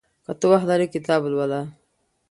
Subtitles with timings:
[0.25, 1.61] که ته وخت لرې کتاب ولوله.